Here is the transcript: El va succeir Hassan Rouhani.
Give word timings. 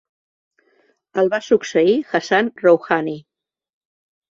El 1.23 1.29
va 1.35 1.41
succeir 1.49 1.95
Hassan 2.21 2.51
Rouhani. 2.65 3.17